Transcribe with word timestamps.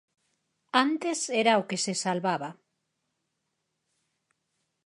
Antes 0.85 1.19
era 1.41 1.53
o 1.61 1.67
que 1.69 1.77
se 1.83 1.93
salvaba. 2.03 2.49